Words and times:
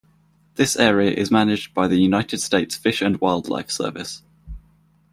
This 0.55 0.75
area 0.77 1.11
is 1.11 1.29
managed 1.29 1.75
by 1.75 1.87
the 1.87 1.97
United 1.97 2.41
States 2.41 2.75
Fish 2.75 3.03
and 3.03 3.21
Wildlife 3.21 3.69
Service. 3.69 4.23